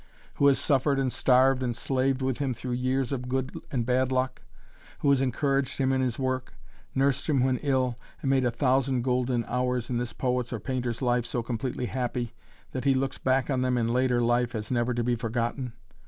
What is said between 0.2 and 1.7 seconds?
who has suffered and starved